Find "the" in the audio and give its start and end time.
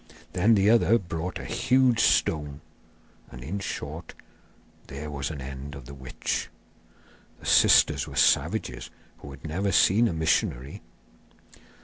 0.55-0.67, 5.85-5.93, 7.39-7.45